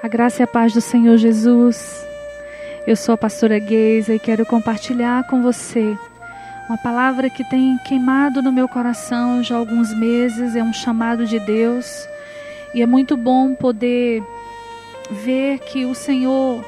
[0.00, 2.06] A graça e a paz do Senhor Jesus.
[2.86, 5.98] Eu sou a pastora Geisa e quero compartilhar com você
[6.68, 11.26] uma palavra que tem queimado no meu coração já há alguns meses, é um chamado
[11.26, 12.06] de Deus.
[12.72, 14.22] E é muito bom poder
[15.10, 16.64] ver que o Senhor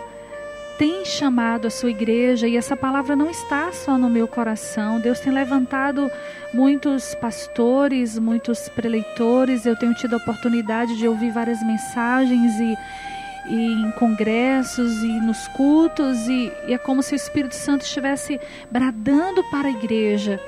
[0.77, 4.99] tem chamado a sua igreja e essa palavra não está só no meu coração.
[4.99, 6.11] Deus tem levantado
[6.53, 9.67] muitos pastores, muitos preleitores.
[9.67, 12.77] Eu tenho tido a oportunidade de ouvir várias mensagens e
[13.47, 18.41] em congressos e nos cultos, e, e é como se o Espírito Santo estivesse
[18.71, 20.41] bradando para a igreja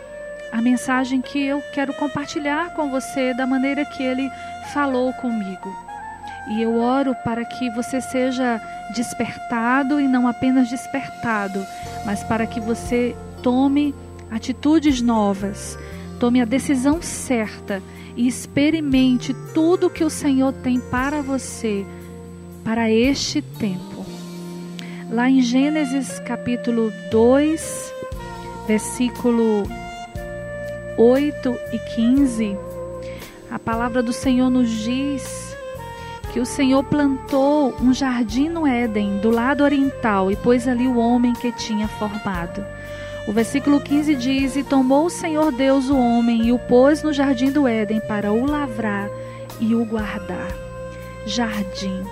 [0.53, 4.31] a mensagem que eu quero compartilhar com você da maneira que ele
[4.75, 5.75] falou comigo.
[6.51, 8.61] E eu oro para que você seja
[8.95, 11.65] despertado e não apenas despertado,
[12.05, 13.95] mas para que você tome
[14.31, 15.79] atitudes novas,
[16.21, 17.83] tome a decisão certa
[18.15, 21.87] e experimente tudo que o Senhor tem para você
[22.65, 24.05] para este tempo.
[25.11, 27.95] Lá em Gênesis capítulo 2,
[28.67, 29.65] versículo
[30.97, 32.57] 8 e 15,
[33.51, 35.57] a palavra do Senhor nos diz
[36.33, 40.97] que o Senhor plantou um jardim no Éden, do lado oriental, e pôs ali o
[40.97, 42.65] homem que tinha formado.
[43.29, 47.13] O versículo 15 diz: E tomou o Senhor Deus o homem e o pôs no
[47.13, 49.11] jardim do Éden para o lavrar
[49.61, 50.57] e o guardar.
[51.27, 52.03] Jardim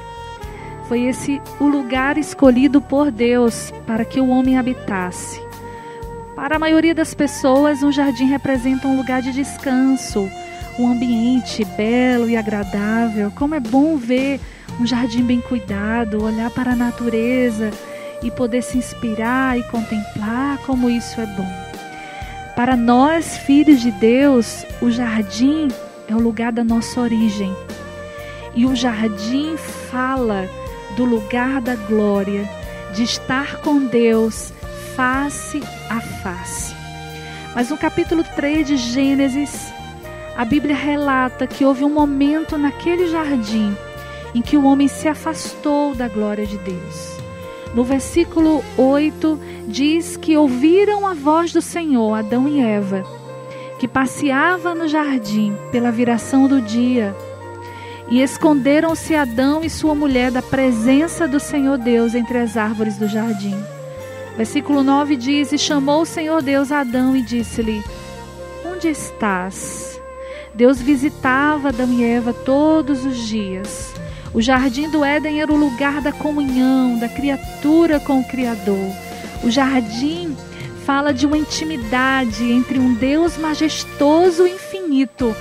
[0.91, 5.41] foi esse o lugar escolhido por Deus para que o homem habitasse.
[6.34, 10.28] Para a maioria das pessoas, um jardim representa um lugar de descanso,
[10.77, 13.30] um ambiente belo e agradável.
[13.36, 14.41] Como é bom ver
[14.80, 17.70] um jardim bem cuidado, olhar para a natureza
[18.20, 21.48] e poder se inspirar e contemplar como isso é bom.
[22.56, 25.69] Para nós, filhos de Deus, o jardim
[26.08, 27.54] é o lugar da nossa origem.
[28.56, 30.48] E o jardim fala
[30.96, 32.48] do lugar da glória,
[32.94, 34.52] de estar com Deus
[34.97, 36.74] face a face.
[37.54, 39.72] Mas no capítulo 3 de Gênesis,
[40.37, 43.76] a Bíblia relata que houve um momento naquele jardim
[44.34, 47.19] em que o homem se afastou da glória de Deus.
[47.75, 53.04] No versículo 8 diz que ouviram a voz do Senhor, Adão e Eva,
[53.78, 57.14] que passeava no jardim pela viração do dia
[58.10, 63.06] e esconderam-se Adão e sua mulher da presença do Senhor Deus entre as árvores do
[63.06, 63.56] jardim.
[64.37, 67.82] Versículo 9 diz: E chamou o Senhor Deus Adão e disse-lhe:
[68.66, 70.00] Onde estás?
[70.53, 73.94] Deus visitava Adão e Eva todos os dias.
[74.34, 78.91] O jardim do Éden era o lugar da comunhão, da criatura com o Criador.
[79.44, 80.37] O jardim
[80.84, 85.34] fala de uma intimidade entre um Deus majestoso e infinito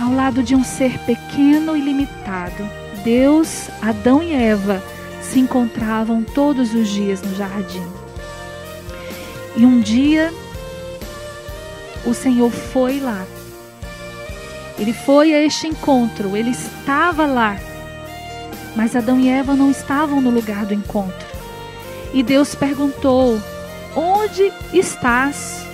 [0.00, 2.68] ao lado de um ser pequeno e limitado.
[3.02, 4.82] Deus, Adão e Eva
[5.22, 7.86] se encontravam todos os dias no jardim.
[9.56, 10.32] E um dia
[12.04, 13.24] o Senhor foi lá.
[14.78, 17.56] Ele foi a este encontro, ele estava lá.
[18.74, 21.26] Mas Adão e Eva não estavam no lugar do encontro.
[22.12, 23.40] E Deus perguntou:
[23.94, 25.66] Onde estás?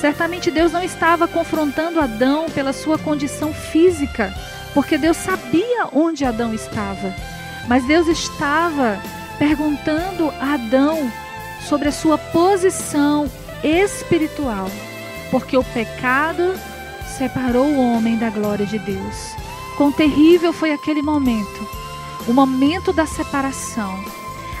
[0.00, 4.32] Certamente Deus não estava confrontando Adão pela sua condição física,
[4.72, 7.14] porque Deus sabia onde Adão estava.
[7.68, 8.98] Mas Deus estava
[9.38, 11.12] perguntando a Adão
[11.68, 13.30] sobre a sua posição
[13.62, 14.70] espiritual,
[15.30, 16.54] porque o pecado
[17.18, 19.34] separou o homem da glória de Deus.
[19.76, 21.68] Quão terrível foi aquele momento,
[22.26, 24.02] o momento da separação.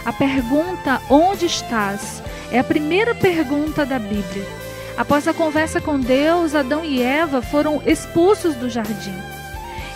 [0.04, 2.22] A pergunta onde estás
[2.52, 4.59] é a primeira pergunta da Bíblia.
[4.96, 9.14] Após a conversa com Deus, Adão e Eva foram expulsos do jardim.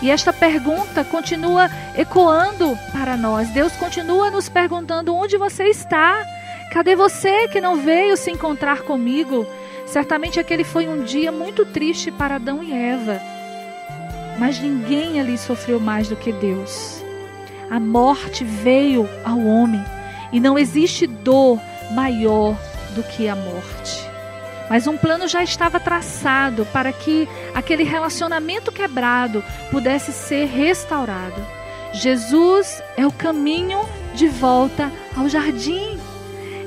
[0.01, 3.49] E esta pergunta continua ecoando para nós.
[3.49, 6.25] Deus continua nos perguntando: onde você está?
[6.71, 9.47] Cadê você que não veio se encontrar comigo?
[9.85, 13.21] Certamente aquele foi um dia muito triste para Adão e Eva.
[14.37, 17.01] Mas ninguém ali sofreu mais do que Deus.
[17.69, 19.83] A morte veio ao homem
[20.31, 21.59] e não existe dor
[21.91, 22.57] maior
[22.93, 24.04] do que a morte.
[24.69, 31.41] Mas um plano já estava traçado para que aquele relacionamento quebrado pudesse ser restaurado.
[31.93, 33.79] Jesus é o caminho
[34.13, 35.97] de volta ao jardim.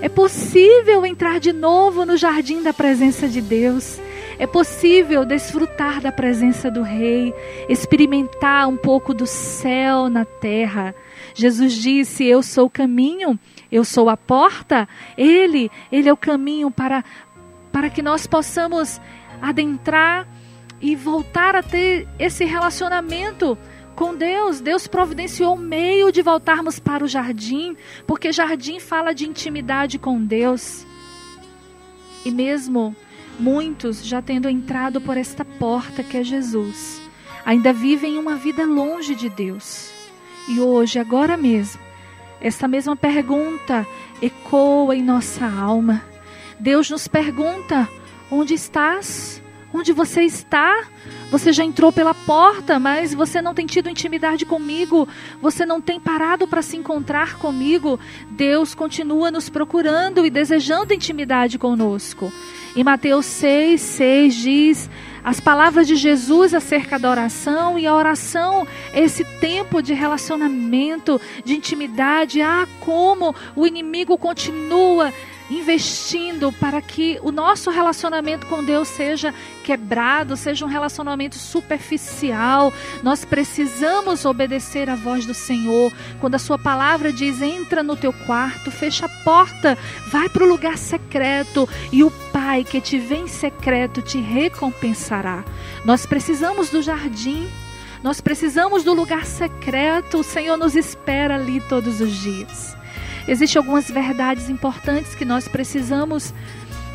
[0.01, 3.99] É possível entrar de novo no jardim da presença de Deus.
[4.39, 7.35] É possível desfrutar da presença do Rei,
[7.69, 10.95] experimentar um pouco do céu na terra.
[11.35, 13.37] Jesus disse: Eu sou o caminho,
[13.71, 14.89] eu sou a porta.
[15.17, 17.05] Ele, ele é o caminho para
[17.73, 19.01] para que nós possamos
[19.41, 20.27] adentrar
[20.81, 23.59] e voltar a ter esse relacionamento
[23.95, 24.61] com Deus.
[24.61, 27.77] Deus providenciou o meio de voltarmos para o jardim,
[28.07, 30.87] porque jardim fala de intimidade com Deus.
[32.25, 32.95] E mesmo
[33.39, 37.01] muitos já tendo entrado por esta porta que é Jesus,
[37.45, 39.93] ainda vivem uma vida longe de Deus.
[40.49, 41.81] E hoje, agora mesmo,
[42.41, 43.87] esta mesma pergunta
[44.23, 46.03] ecoa em nossa alma.
[46.59, 47.89] Deus nos pergunta:
[48.31, 49.43] onde estás?
[49.73, 50.87] Onde você está?
[51.31, 55.07] Você já entrou pela porta, mas você não tem tido intimidade comigo.
[55.43, 58.01] Você não tem parado para se encontrar comigo.
[58.31, 62.33] Deus continua nos procurando e desejando intimidade conosco.
[62.75, 64.91] Em Mateus 6, 6 diz
[65.23, 71.55] as palavras de Jesus acerca da oração e a oração, esse tempo de relacionamento, de
[71.55, 72.41] intimidade.
[72.41, 75.13] Ah, como o inimigo continua
[75.51, 79.35] investindo para que o nosso relacionamento com Deus seja
[79.65, 82.73] quebrado, seja um relacionamento superficial.
[83.03, 85.93] Nós precisamos obedecer à voz do Senhor.
[86.21, 89.77] Quando a sua palavra diz: "Entra no teu quarto, fecha a porta,
[90.11, 95.45] vai para o lugar secreto e o Pai que te vê em secreto te recompensará".
[95.85, 97.49] Nós precisamos do jardim.
[98.03, 100.19] Nós precisamos do lugar secreto.
[100.19, 102.78] O Senhor nos espera ali todos os dias.
[103.29, 106.33] Existem algumas verdades importantes que nós precisamos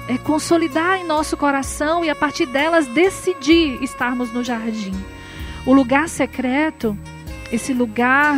[0.07, 4.93] é, consolidar em nosso coração e a partir delas decidir estarmos no jardim.
[5.65, 6.97] O lugar secreto,
[7.51, 8.35] esse lugar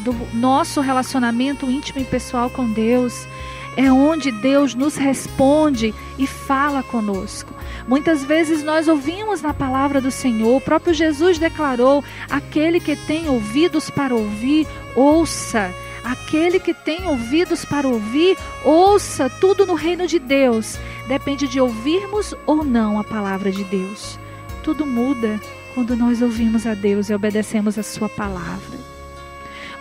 [0.00, 3.26] do nosso relacionamento íntimo e pessoal com Deus,
[3.76, 7.54] é onde Deus nos responde e fala conosco.
[7.86, 13.28] Muitas vezes nós ouvimos na palavra do Senhor, o próprio Jesus declarou: aquele que tem
[13.28, 14.66] ouvidos para ouvir,
[14.96, 15.72] ouça.
[16.10, 20.76] Aquele que tem ouvidos para ouvir, ouça tudo no reino de Deus.
[21.06, 24.18] Depende de ouvirmos ou não a palavra de Deus.
[24.64, 25.40] Tudo muda
[25.72, 28.76] quando nós ouvimos a Deus e obedecemos a Sua palavra.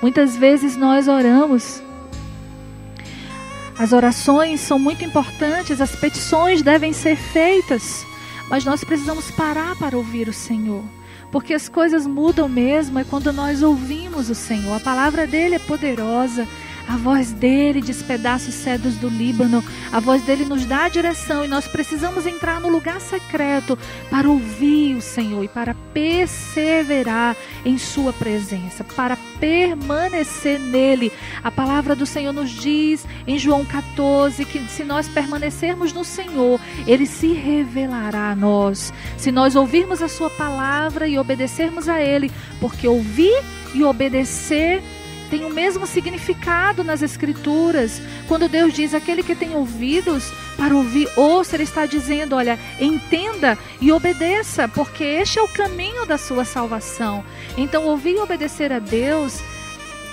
[0.04, 1.82] Muitas vezes nós oramos.
[3.76, 8.06] As orações são muito importantes, as petições devem ser feitas,
[8.50, 10.84] mas nós precisamos parar para ouvir o Senhor.
[11.32, 14.76] Porque as coisas mudam mesmo é quando nós ouvimos o Senhor.
[14.76, 16.48] A palavra dele é poderosa.
[16.90, 19.64] A voz dele despedaça os cedros do Líbano.
[19.92, 23.78] A voz dele nos dá a direção e nós precisamos entrar no lugar secreto
[24.10, 31.12] para ouvir o Senhor e para perseverar em Sua presença, para permanecer nele.
[31.44, 36.60] A palavra do Senhor nos diz em João 14 que se nós permanecermos no Senhor,
[36.88, 38.92] Ele se revelará a nós.
[39.16, 43.44] Se nós ouvirmos a Sua palavra e obedecermos a Ele, porque ouvir
[43.76, 44.82] e obedecer
[45.30, 48.02] tem o mesmo significado nas Escrituras.
[48.28, 53.58] Quando Deus diz aquele que tem ouvidos para ouvir, ouça, Ele está dizendo: olha, entenda
[53.80, 57.24] e obedeça, porque este é o caminho da sua salvação.
[57.58, 59.42] Então, ouvir e obedecer a Deus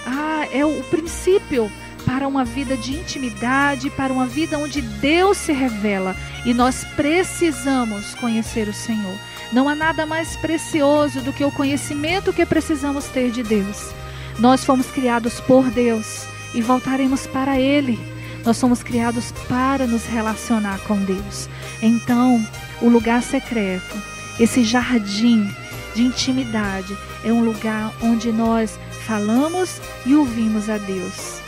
[0.06, 1.70] ah, é o princípio
[2.04, 6.14] para uma vida de intimidade, para uma vida onde Deus se revela.
[6.44, 9.18] E nós precisamos conhecer o Senhor.
[9.52, 13.92] Não há nada mais precioso do que o conhecimento que precisamos ter de Deus.
[14.38, 17.98] Nós fomos criados por Deus e voltaremos para Ele.
[18.44, 21.48] Nós somos criados para nos relacionar com Deus.
[21.82, 22.46] Então,
[22.80, 23.96] o lugar secreto,
[24.38, 25.48] esse jardim
[25.94, 31.40] de intimidade, é um lugar onde nós falamos e ouvimos a Deus.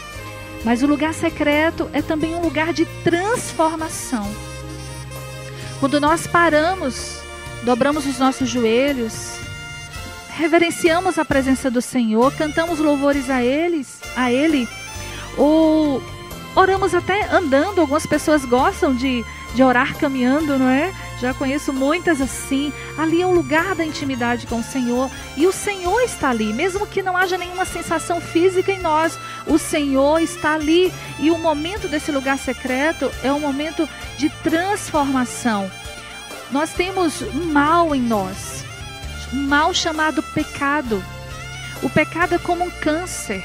[0.65, 4.29] Mas o lugar secreto é também um lugar de transformação.
[5.79, 7.21] Quando nós paramos,
[7.63, 9.39] dobramos os nossos joelhos,
[10.39, 14.69] reverenciamos a presença do Senhor, cantamos louvores a eles, a ele,
[15.37, 16.01] ou
[16.55, 20.95] oramos até andando, algumas pessoas gostam de, de orar caminhando, não é?
[21.21, 22.73] Já conheço muitas assim.
[22.97, 26.87] Ali é o lugar da intimidade com o Senhor e o Senhor está ali, mesmo
[26.87, 31.89] que não haja nenhuma sensação física em nós, o Senhor está ali e o momento
[31.89, 35.69] desse lugar secreto é um momento de transformação.
[36.53, 38.65] Nós temos um mal em nós,
[39.33, 41.03] mal chamado pecado.
[41.83, 43.45] O pecado é como um câncer.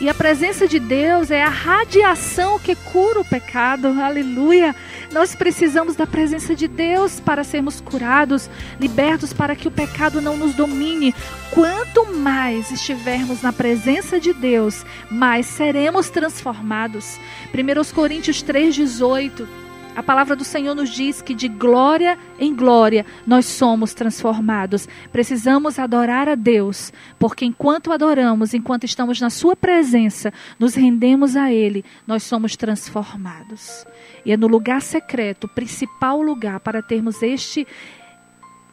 [0.00, 3.88] E a presença de Deus é a radiação que cura o pecado.
[4.00, 4.74] Aleluia.
[5.12, 8.50] Nós precisamos da presença de Deus para sermos curados,
[8.80, 11.14] libertos para que o pecado não nos domine.
[11.52, 17.18] Quanto mais estivermos na presença de Deus, mais seremos transformados.
[17.52, 19.63] 1 Coríntios 3:18
[19.96, 24.88] a palavra do Senhor nos diz que de glória em glória nós somos transformados.
[25.12, 31.52] Precisamos adorar a Deus, porque enquanto adoramos, enquanto estamos na Sua presença, nos rendemos a
[31.52, 33.86] Ele, nós somos transformados.
[34.24, 37.66] E é no lugar secreto, o principal lugar para termos este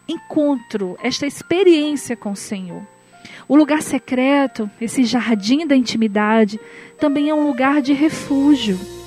[0.07, 2.81] encontro, esta experiência com o Senhor.
[3.47, 6.59] O lugar secreto, esse jardim da intimidade,
[6.99, 9.00] também é um lugar de refúgio.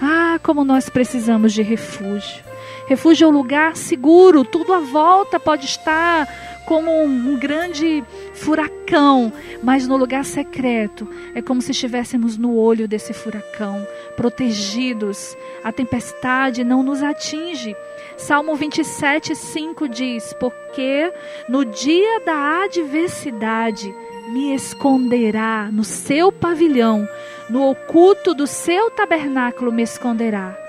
[0.00, 2.44] Ah, como nós precisamos de refúgio.
[2.86, 6.28] Refúgio é um lugar seguro, tudo à volta pode estar
[6.66, 9.32] como um, grande furacão,
[9.62, 13.86] mas no lugar secreto é como se estivéssemos no olho desse furacão,
[14.16, 15.36] protegidos.
[15.62, 17.76] A tempestade não nos atinge.
[18.16, 21.12] Salmo 27, 5 diz: Porque
[21.48, 23.94] no dia da adversidade
[24.28, 27.06] me esconderá no seu pavilhão,
[27.48, 30.64] no oculto do seu tabernáculo me esconderá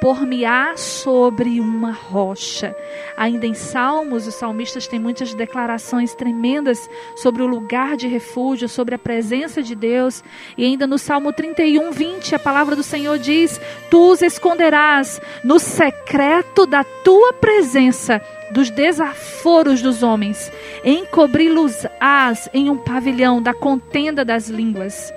[0.00, 2.74] por-me-á sobre uma rocha.
[3.16, 8.94] Ainda em Salmos, os salmistas têm muitas declarações tremendas sobre o lugar de refúgio, sobre
[8.94, 10.24] a presença de Deus.
[10.56, 13.60] E ainda no Salmo 31, 20, a palavra do Senhor diz:
[13.90, 20.50] Tu os esconderás no secreto da tua presença dos desaforos dos homens,
[20.82, 25.12] encobri-los-ás em um pavilhão da contenda das línguas.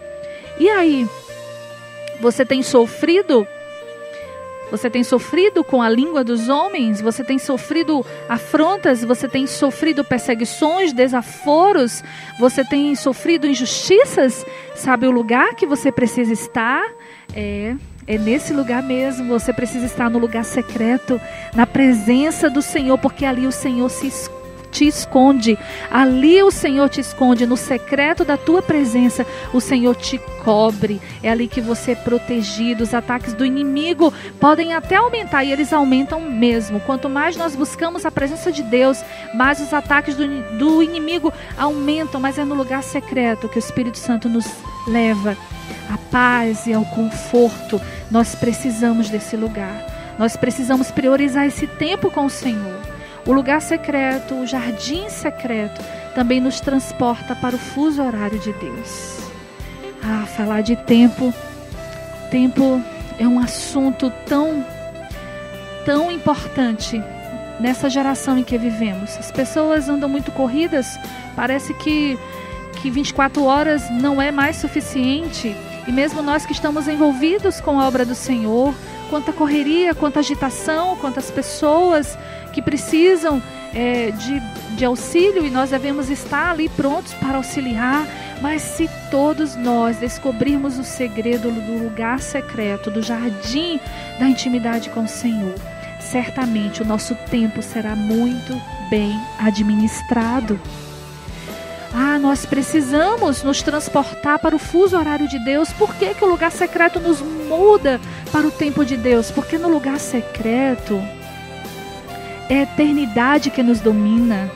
[0.60, 1.08] E aí,
[2.22, 3.48] você tem sofrido
[4.72, 7.00] você tem sofrido com a língua dos homens?
[7.00, 9.04] Você tem sofrido afrontas?
[9.04, 12.04] Você tem sofrido perseguições, desaforos?
[12.40, 14.44] Você tem sofrido injustiças?
[14.74, 16.84] Sabe o lugar que você precisa estar?
[17.36, 21.22] É é nesse lugar mesmo, você precisa estar no lugar secreto,
[21.56, 24.43] na presença do Senhor, porque ali o Senhor se esconde
[24.74, 25.58] te esconde.
[25.90, 31.00] Ali o Senhor te esconde, no secreto da tua presença, o Senhor te cobre.
[31.22, 32.84] É ali que você é protegido.
[32.84, 36.80] Os ataques do inimigo podem até aumentar e eles aumentam mesmo.
[36.82, 39.02] Quanto mais nós buscamos a presença de Deus,
[39.34, 40.28] mais os ataques do,
[40.58, 42.20] do inimigo aumentam.
[42.20, 44.46] Mas é no lugar secreto que o Espírito Santo nos
[44.88, 45.38] leva
[45.90, 47.80] à paz e ao conforto.
[48.10, 49.86] Nós precisamos desse lugar.
[50.18, 52.93] Nós precisamos priorizar esse tempo com o Senhor.
[53.26, 55.82] O lugar secreto, o jardim secreto,
[56.14, 59.18] também nos transporta para o fuso horário de Deus.
[60.04, 61.34] Ah, falar de tempo.
[62.30, 62.82] Tempo
[63.18, 64.66] é um assunto tão,
[65.86, 67.02] tão importante
[67.62, 69.18] nessa geração em que vivemos.
[69.18, 71.00] As pessoas andam muito corridas,
[71.34, 72.20] parece que,
[72.82, 75.56] que 24 horas não é mais suficiente.
[75.88, 78.74] E mesmo nós que estamos envolvidos com a obra do Senhor,
[79.10, 82.18] quanta correria, quanta agitação, quantas pessoas
[82.54, 83.42] que precisam
[83.74, 84.40] é, de,
[84.76, 88.08] de auxílio e nós devemos estar ali prontos para auxiliar.
[88.42, 93.80] Mas se todos nós descobrirmos o segredo do lugar secreto, do jardim
[94.20, 95.56] da intimidade com o Senhor,
[96.00, 100.60] certamente o nosso tempo será muito bem administrado.
[101.96, 105.72] Ah, nós precisamos nos transportar para o fuso horário de Deus.
[105.72, 109.30] Por que, que o lugar secreto nos muda para o tempo de Deus?
[109.30, 111.00] Porque no lugar secreto
[112.50, 114.52] é a eternidade que nos domina.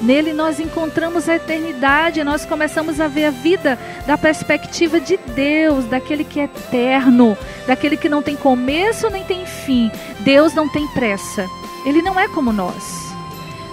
[0.00, 5.84] Nele nós encontramos a eternidade, nós começamos a ver a vida da perspectiva de Deus,
[5.84, 7.36] daquele que é eterno,
[7.66, 9.90] daquele que não tem começo nem tem fim.
[10.20, 11.46] Deus não tem pressa.
[11.84, 13.10] Ele não é como nós.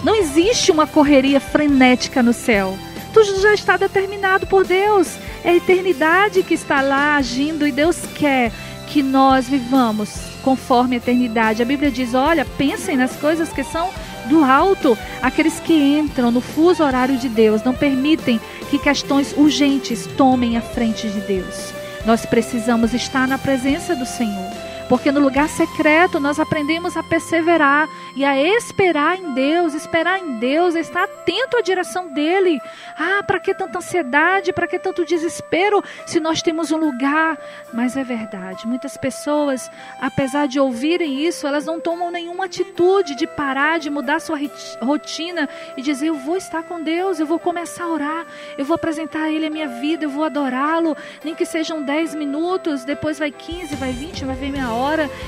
[0.03, 2.77] Não existe uma correria frenética no céu.
[3.13, 5.15] Tudo já está determinado por Deus.
[5.43, 8.51] É a eternidade que está lá agindo e Deus quer
[8.87, 11.61] que nós vivamos conforme a eternidade.
[11.61, 13.89] A Bíblia diz: olha, pensem nas coisas que são
[14.29, 14.97] do alto.
[15.21, 18.39] Aqueles que entram no fuso horário de Deus não permitem
[18.69, 21.73] que questões urgentes tomem a frente de Deus.
[22.05, 24.56] Nós precisamos estar na presença do Senhor.
[24.89, 30.39] Porque no lugar secreto nós aprendemos a perseverar e a esperar em Deus, esperar em
[30.39, 32.61] Deus, estar atento à direção dele.
[32.97, 37.37] Ah, para que tanta ansiedade, para que tanto desespero se nós temos um lugar?
[37.73, 43.27] Mas é verdade, muitas pessoas, apesar de ouvirem isso, elas não tomam nenhuma atitude de
[43.27, 44.39] parar, de mudar sua
[44.81, 48.25] rotina e dizer: Eu vou estar com Deus, eu vou começar a orar,
[48.57, 52.15] eu vou apresentar a Ele a minha vida, eu vou adorá-lo, nem que sejam 10
[52.15, 54.76] minutos, depois vai 15, vai 20, vai ver meia hora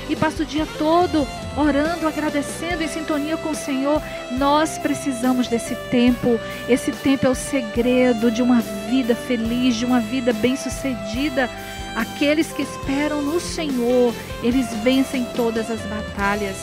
[0.08, 1.26] e passa o dia todo
[1.56, 4.00] orando, agradecendo, em sintonia com o Senhor.
[4.32, 6.38] Nós precisamos desse tempo.
[6.68, 11.50] Esse tempo é o segredo de uma vida feliz, de uma vida bem-sucedida.
[11.96, 16.56] Aqueles que esperam no Senhor, eles vencem todas as batalhas.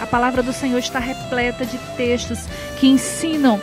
[0.00, 2.40] A palavra do Senhor está repleta de textos
[2.78, 3.60] que ensinam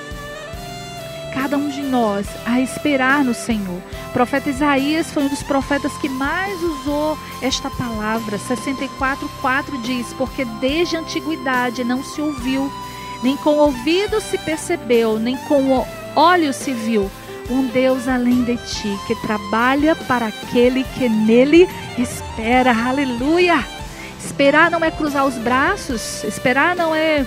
[1.35, 3.81] cada um de nós a esperar no Senhor.
[4.09, 8.39] O profeta Isaías foi um dos profetas que mais usou esta palavra.
[8.39, 12.71] 64:4 diz: "Porque desde a antiguidade não se ouviu,
[13.21, 17.11] nem com o ouvido se percebeu, nem com o olho se viu
[17.49, 22.71] um Deus além de ti, que trabalha para aquele que nele espera.
[22.71, 23.63] Aleluia!
[24.19, 27.25] Esperar não é cruzar os braços, esperar não é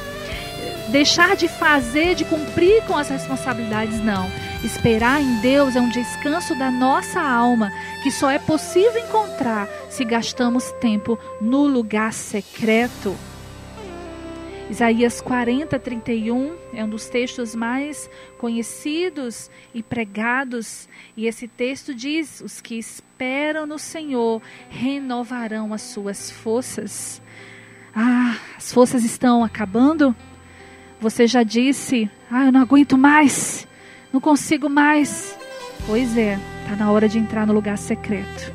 [0.91, 4.31] deixar de fazer, de cumprir com as responsabilidades, não.
[4.65, 7.71] Esperar em Deus é um descanso da nossa alma
[8.03, 13.17] que só é possível encontrar se gastamos tempo no lugar secreto.
[14.71, 22.43] Isaías 40, 31 é um dos textos mais conhecidos e pregados, e esse texto diz:
[22.43, 27.23] Os que esperam no Senhor renovarão as suas forças.
[27.95, 30.15] Ah, as forças estão acabando?
[31.01, 33.67] Você já disse: Ah, eu não aguento mais,
[34.13, 35.37] não consigo mais.
[35.87, 38.53] Pois é, está na hora de entrar no lugar secreto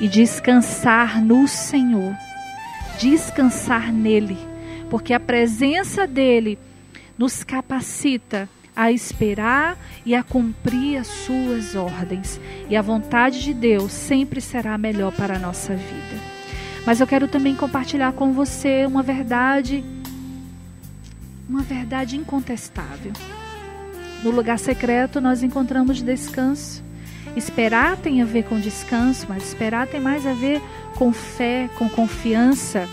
[0.00, 2.14] e descansar no Senhor,
[2.98, 4.48] descansar nele
[4.88, 6.58] porque a presença dele
[7.16, 12.40] nos capacita a esperar e a cumprir as suas ordens.
[12.70, 16.38] E a vontade de Deus sempre será melhor para a nossa vida.
[16.86, 19.84] Mas eu quero também compartilhar com você uma verdade,
[21.48, 23.12] uma verdade incontestável.
[24.22, 26.82] No lugar secreto nós encontramos descanso.
[27.36, 30.60] Esperar tem a ver com descanso, mas esperar tem mais a ver
[30.96, 32.88] com fé, com confiança.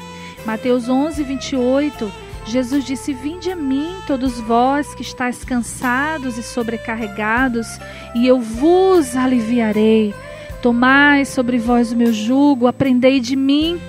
[0.46, 2.12] Mateus 11, 28,
[2.46, 7.80] Jesus disse: Vinde a mim, todos vós que estáis cansados e sobrecarregados,
[8.14, 10.14] e eu vos aliviarei.
[10.62, 13.80] Tomai sobre vós o meu jugo, aprendei de mim,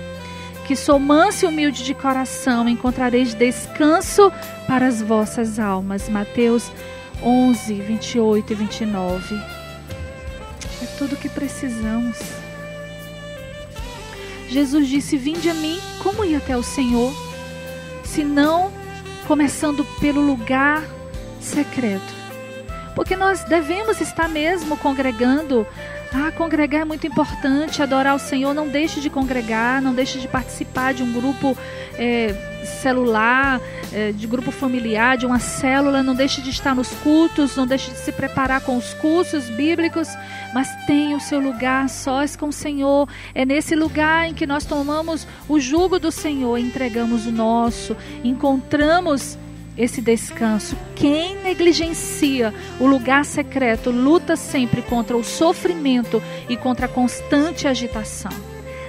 [0.67, 4.29] que sou manso e humilde de coração, encontrareis descanso
[4.67, 6.09] para as vossas almas.
[6.09, 6.69] Mateus
[7.23, 9.35] 11, 28 e 29.
[10.83, 12.17] É tudo o que precisamos.
[14.49, 17.13] Jesus disse: Vinde a mim, como ir até o Senhor,
[18.03, 18.69] se não
[19.25, 20.83] começando pelo lugar
[21.39, 22.26] secreto?
[22.97, 25.67] Porque nós devemos estar mesmo congregando.
[26.11, 28.55] Ah, congregar é muito importante, adorar o Senhor.
[28.55, 31.55] Não deixe de congregar, não deixe de participar de um grupo
[31.93, 32.33] é,
[32.81, 33.61] celular,
[33.93, 36.01] é, de grupo familiar, de uma célula.
[36.01, 40.07] Não deixe de estar nos cultos, não deixe de se preparar com os cursos bíblicos,
[40.51, 43.07] mas tenha o seu lugar sós com o Senhor.
[43.35, 49.37] É nesse lugar em que nós tomamos o jugo do Senhor, entregamos o nosso, encontramos
[49.77, 50.75] esse descanso.
[50.95, 58.31] Quem negligencia o lugar secreto luta sempre contra o sofrimento e contra a constante agitação.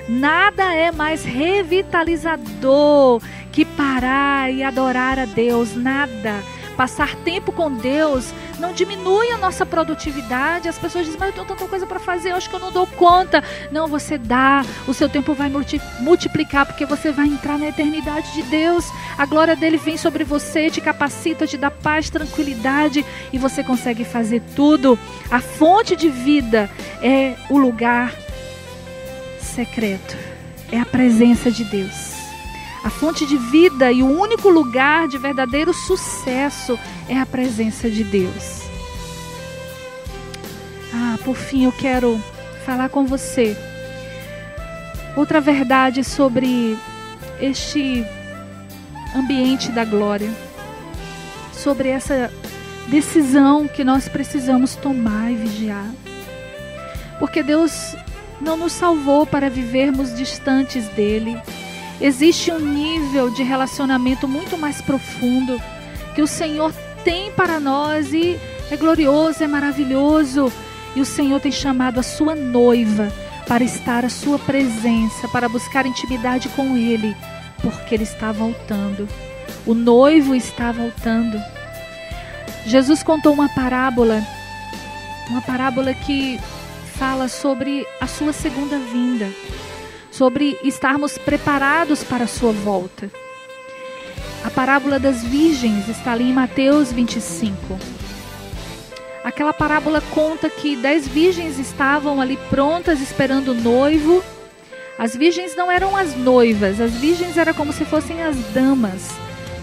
[0.08, 3.20] Nada é mais revitalizador
[3.52, 5.74] que parar e adorar a Deus.
[5.74, 6.42] Nada.
[6.78, 10.68] Passar tempo com Deus não diminui a nossa produtividade.
[10.68, 12.70] As pessoas dizem, mas eu tenho tanta coisa para fazer, eu acho que eu não
[12.70, 13.42] dou conta.
[13.72, 15.50] Não, você dá, o seu tempo vai
[15.98, 18.86] multiplicar, porque você vai entrar na eternidade de Deus.
[19.18, 24.04] A glória dele vem sobre você, te capacita, te dá paz, tranquilidade e você consegue
[24.04, 24.96] fazer tudo.
[25.28, 26.70] A fonte de vida
[27.02, 28.14] é o lugar
[29.40, 30.16] secreto
[30.70, 32.17] é a presença de Deus.
[32.84, 38.04] A fonte de vida e o único lugar de verdadeiro sucesso é a presença de
[38.04, 38.62] Deus.
[40.94, 42.22] Ah, por fim, eu quero
[42.64, 43.56] falar com você
[45.16, 46.78] outra verdade sobre
[47.40, 48.04] este
[49.16, 50.30] ambiente da glória,
[51.52, 52.30] sobre essa
[52.88, 55.90] decisão que nós precisamos tomar e vigiar.
[57.18, 57.96] Porque Deus
[58.40, 61.36] não nos salvou para vivermos distantes dele.
[62.00, 65.60] Existe um nível de relacionamento muito mais profundo
[66.14, 66.72] que o Senhor
[67.04, 68.38] tem para nós e
[68.70, 70.52] é glorioso, é maravilhoso.
[70.94, 73.12] E o Senhor tem chamado a sua noiva
[73.46, 77.16] para estar à sua presença, para buscar intimidade com Ele,
[77.62, 79.08] porque Ele está voltando.
[79.66, 81.40] O noivo está voltando.
[82.66, 84.22] Jesus contou uma parábola,
[85.30, 86.38] uma parábola que
[86.98, 89.30] fala sobre a sua segunda vinda,
[90.18, 93.08] sobre estarmos preparados para a sua volta.
[94.44, 97.78] A parábola das virgens está ali em Mateus 25.
[99.22, 104.24] Aquela parábola conta que dez virgens estavam ali prontas esperando o noivo.
[104.98, 109.12] As virgens não eram as noivas, as virgens eram como se fossem as damas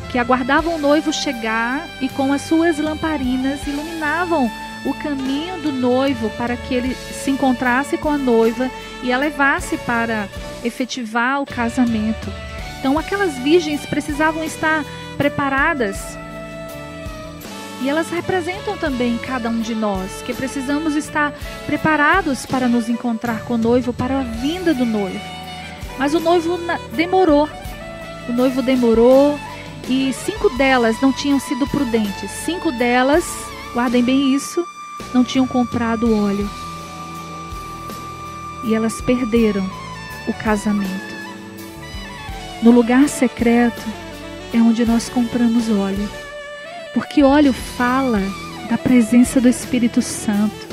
[0.09, 4.49] que aguardavam o noivo chegar e com as suas lamparinas iluminavam
[4.85, 8.69] o caminho do noivo para que ele se encontrasse com a noiva
[9.03, 10.27] e a levasse para
[10.63, 12.31] efetivar o casamento.
[12.79, 14.83] Então, aquelas virgens precisavam estar
[15.17, 15.97] preparadas.
[17.81, 21.33] E elas representam também cada um de nós, que precisamos estar
[21.65, 25.19] preparados para nos encontrar com o noivo, para a vinda do noivo.
[25.97, 26.59] Mas o noivo
[26.93, 27.49] demorou.
[28.29, 29.37] O noivo demorou
[29.87, 32.31] e cinco delas não tinham sido prudentes.
[32.31, 33.25] Cinco delas,
[33.73, 34.65] guardem bem isso,
[35.13, 36.49] não tinham comprado óleo.
[38.63, 39.69] E elas perderam
[40.27, 41.15] o casamento.
[42.61, 43.83] No lugar secreto
[44.53, 46.09] é onde nós compramos óleo.
[46.93, 48.21] Porque óleo fala
[48.69, 50.65] da presença do Espírito Santo.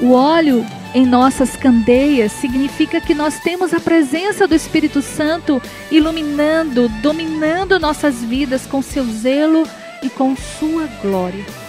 [0.00, 6.88] O óleo em nossas candeias significa que nós temos a presença do Espírito Santo iluminando,
[7.00, 9.64] dominando nossas vidas com seu zelo
[10.02, 11.59] e com sua glória.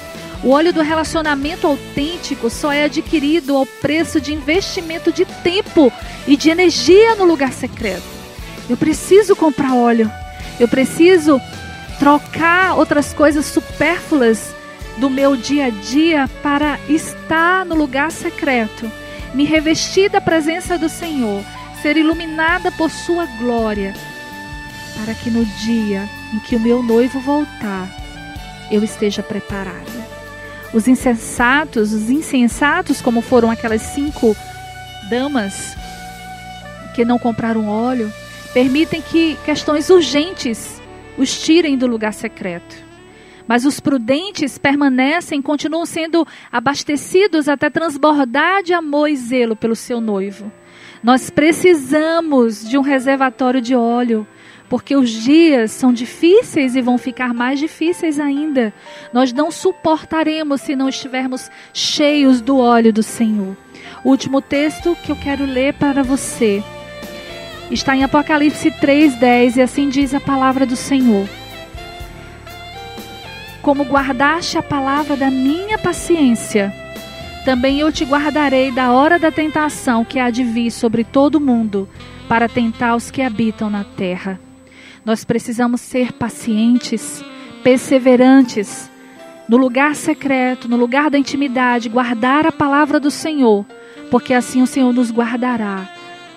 [0.44, 5.94] O óleo do relacionamento autêntico só é adquirido ao preço de investimento de tempo
[6.28, 8.04] e de energia no lugar secreto.
[8.68, 10.12] Eu preciso comprar óleo.
[10.60, 11.40] Eu preciso
[12.00, 14.52] trocar outras coisas supérfluas
[14.98, 18.92] do meu dia a dia para estar no lugar secreto,
[19.34, 21.44] me revestir da presença do Senhor,
[21.82, 23.94] ser iluminada por Sua glória,
[24.98, 27.88] para que no dia em que o meu noivo voltar,
[28.72, 30.21] eu esteja preparada.
[30.74, 34.36] Os insensatos, os insensatos, como foram aquelas cinco
[35.10, 35.76] damas
[36.96, 38.12] que não compraram óleo,
[38.54, 40.82] permitem que questões urgentes
[41.18, 42.76] os tirem do lugar secreto.
[43.48, 50.00] Mas os prudentes permanecem, continuam sendo abastecidos até transbordar de amor e zelo pelo seu
[50.00, 50.50] noivo.
[51.04, 54.26] Nós precisamos de um reservatório de óleo
[54.72, 58.74] porque os dias são difíceis e vão ficar mais difíceis ainda.
[59.12, 63.58] Nós não suportaremos se não estivermos cheios do óleo do Senhor.
[64.02, 66.64] O último texto que eu quero ler para você
[67.70, 71.28] está em Apocalipse 3:10 e assim diz a palavra do Senhor.
[73.62, 76.74] Como guardaste a palavra da minha paciência,
[77.44, 81.42] também eu te guardarei da hora da tentação que há de vir sobre todo o
[81.42, 81.90] mundo,
[82.30, 84.40] para tentar os que habitam na terra.
[85.04, 87.24] Nós precisamos ser pacientes,
[87.64, 88.90] perseverantes,
[89.50, 93.66] no lugar secreto, no lugar da intimidade, guardar a palavra do Senhor,
[94.10, 95.90] porque assim o Senhor nos guardará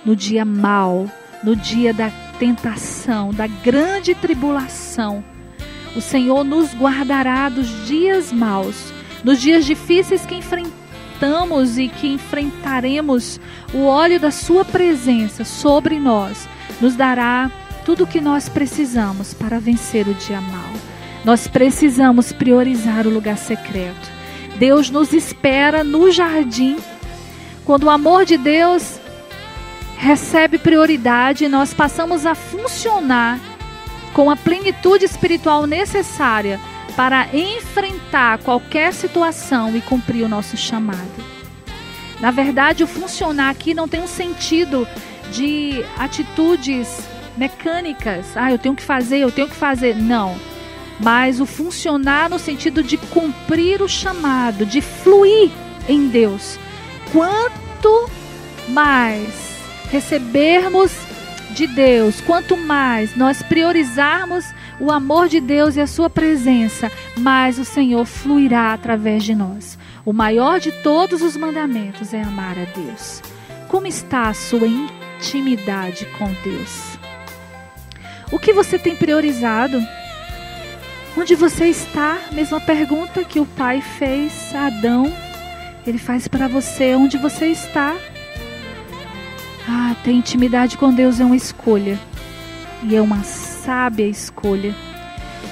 [0.04, 1.10] no dia mau,
[1.42, 5.22] no dia da tentação, da grande tribulação.
[5.94, 13.38] O Senhor nos guardará dos dias maus, nos dias difíceis que enfrentamos e que enfrentaremos.
[13.72, 16.48] O óleo da Sua presença sobre nós
[16.80, 17.50] nos dará
[17.84, 20.70] tudo o que nós precisamos para vencer o dia mal.
[21.24, 24.10] Nós precisamos priorizar o lugar secreto.
[24.56, 26.76] Deus nos espera no jardim.
[27.64, 29.00] Quando o amor de Deus
[29.96, 33.38] recebe prioridade, nós passamos a funcionar
[34.12, 36.60] com a plenitude espiritual necessária
[36.96, 41.24] para enfrentar qualquer situação e cumprir o nosso chamado.
[42.20, 44.86] Na verdade, o funcionar aqui não tem um sentido
[45.32, 48.36] de atitudes mecânicas.
[48.36, 49.96] Ah, eu tenho que fazer, eu tenho que fazer.
[49.96, 50.36] Não.
[51.00, 55.50] Mas o funcionar no sentido de cumprir o chamado, de fluir
[55.88, 56.58] em Deus.
[57.12, 58.10] Quanto
[58.68, 59.28] mais
[59.90, 60.92] recebermos
[61.50, 64.44] de Deus, quanto mais nós priorizarmos
[64.80, 69.78] o amor de Deus e a sua presença, mais o Senhor fluirá através de nós.
[70.04, 73.22] O maior de todos os mandamentos é amar a Deus.
[73.68, 77.03] Como está a sua intimidade com Deus?
[78.32, 79.80] O que você tem priorizado?
[81.16, 82.18] Onde você está?
[82.32, 85.12] Mesma pergunta que o pai fez a Adão.
[85.86, 87.96] Ele faz para você onde você está.
[89.68, 91.98] Ah, ter intimidade com Deus é uma escolha.
[92.82, 94.74] E é uma sábia escolha.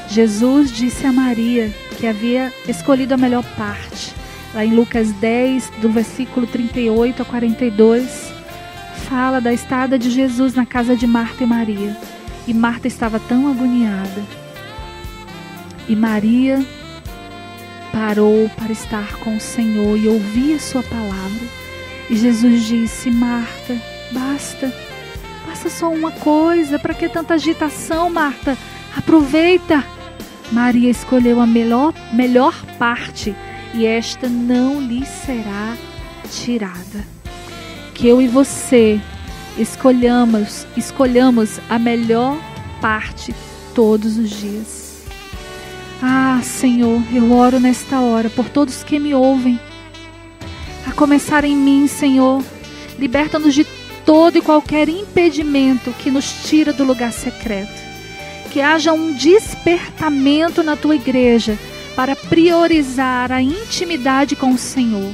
[0.08, 4.14] Jesus disse a Maria que havia escolhido a melhor parte.
[4.52, 8.32] Lá em Lucas 10, do versículo 38 a 42,
[9.08, 11.96] fala da estada de Jesus na casa de Marta e Maria.
[12.46, 14.22] E Marta estava tão agoniada.
[15.88, 16.64] E Maria
[17.92, 21.46] parou para estar com o Senhor e ouvir a sua palavra.
[22.10, 23.76] E Jesus disse: Marta,
[24.10, 24.72] basta,
[25.46, 28.56] basta só uma coisa, para que tanta agitação, Marta?
[28.96, 29.84] Aproveita.
[30.50, 33.34] Maria escolheu a melhor, melhor parte
[33.74, 35.76] e esta não lhe será
[36.30, 37.06] tirada.
[37.94, 39.00] Que eu e você
[39.58, 42.38] escolhamos, escolhamos a melhor
[42.80, 43.34] parte
[43.74, 45.02] todos os dias.
[46.02, 49.58] Ah, Senhor, eu oro nesta hora por todos que me ouvem.
[50.86, 52.42] A começar em mim, Senhor,
[52.98, 53.64] liberta-nos de
[54.04, 57.80] todo e qualquer impedimento que nos tira do lugar secreto.
[58.50, 61.56] Que haja um despertamento na tua igreja
[61.94, 65.12] para priorizar a intimidade com o Senhor,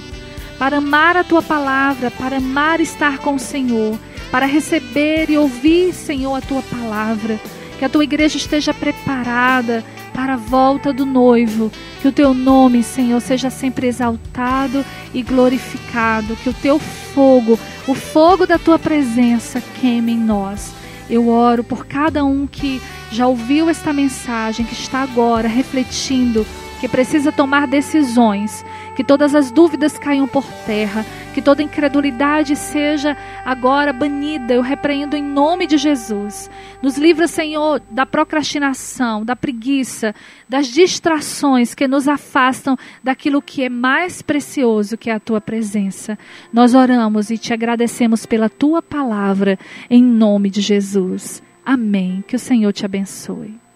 [0.59, 3.99] para amar a tua palavra, para amar estar com o Senhor,
[4.31, 7.41] para receber e ouvir, Senhor, a tua palavra.
[7.79, 11.71] Que a tua igreja esteja preparada para a volta do noivo.
[12.03, 16.37] Que o teu nome, Senhor, seja sempre exaltado e glorificado.
[16.37, 20.73] Que o teu fogo, o fogo da tua presença, queime em nós.
[21.09, 26.45] Eu oro por cada um que já ouviu esta mensagem, que está agora refletindo
[26.81, 28.65] que precisa tomar decisões,
[28.95, 31.05] que todas as dúvidas caiam por terra,
[31.39, 34.53] que toda incredulidade seja agora banida.
[34.53, 36.51] Eu repreendo em nome de Jesus.
[36.83, 40.13] Nos livra, Senhor, da procrastinação, da preguiça,
[40.49, 46.19] das distrações que nos afastam daquilo que é mais precioso, que é a tua presença.
[46.53, 49.57] Nós oramos e te agradecemos pela tua palavra,
[49.89, 51.41] em nome de Jesus.
[51.65, 52.25] Amém.
[52.27, 53.68] Que o Senhor te abençoe.